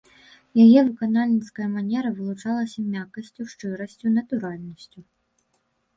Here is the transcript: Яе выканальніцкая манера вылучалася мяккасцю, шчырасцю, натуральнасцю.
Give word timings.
Яе 0.63 0.79
выканальніцкая 0.87 1.67
манера 1.75 2.09
вылучалася 2.17 2.87
мяккасцю, 2.95 3.41
шчырасцю, 3.53 4.05
натуральнасцю. 4.19 4.99